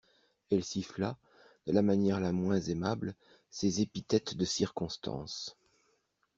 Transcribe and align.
Elle 0.49 0.63
siffla, 0.63 1.15
de 1.67 1.73
la 1.73 1.83
manière 1.83 2.19
la 2.19 2.31
moins 2.31 2.59
aimable, 2.59 3.13
ces 3.51 3.81
épithètes 3.81 4.35
de 4.35 4.45
circonstance. 4.45 5.59